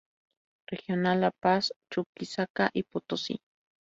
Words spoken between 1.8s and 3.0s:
Chuquisaca y